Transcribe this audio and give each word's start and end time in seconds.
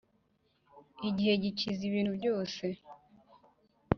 igihe 1.09 1.33
gikiza 1.43 1.81
ibintu 1.89 2.11
byose. 2.19 2.63